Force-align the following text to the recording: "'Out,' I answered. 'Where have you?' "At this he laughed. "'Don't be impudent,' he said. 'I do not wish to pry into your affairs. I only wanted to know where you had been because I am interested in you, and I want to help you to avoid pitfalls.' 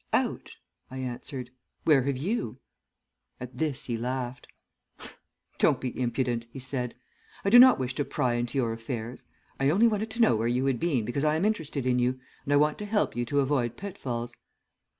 "'Out,' 0.13 0.55
I 0.89 0.97
answered. 0.97 1.51
'Where 1.83 2.01
have 2.05 2.17
you?' 2.17 2.57
"At 3.39 3.59
this 3.59 3.83
he 3.83 3.97
laughed. 3.97 4.47
"'Don't 5.59 5.79
be 5.79 5.95
impudent,' 6.01 6.47
he 6.49 6.57
said. 6.57 6.95
'I 7.45 7.51
do 7.51 7.59
not 7.59 7.77
wish 7.77 7.93
to 7.93 8.03
pry 8.03 8.33
into 8.33 8.57
your 8.57 8.73
affairs. 8.73 9.25
I 9.59 9.69
only 9.69 9.85
wanted 9.85 10.09
to 10.09 10.19
know 10.19 10.35
where 10.35 10.47
you 10.47 10.65
had 10.65 10.79
been 10.79 11.05
because 11.05 11.23
I 11.23 11.35
am 11.35 11.45
interested 11.45 11.85
in 11.85 11.99
you, 11.99 12.19
and 12.45 12.51
I 12.51 12.55
want 12.57 12.79
to 12.79 12.85
help 12.85 13.15
you 13.15 13.25
to 13.25 13.41
avoid 13.41 13.77
pitfalls.' 13.77 14.35